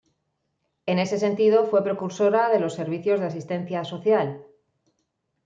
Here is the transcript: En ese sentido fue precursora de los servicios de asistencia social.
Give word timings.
En 0.91 0.97
ese 1.05 1.17
sentido 1.25 1.67
fue 1.69 1.83
precursora 1.83 2.49
de 2.49 2.59
los 2.59 2.73
servicios 2.73 3.19
de 3.19 3.27
asistencia 3.27 3.83
social. 3.85 4.43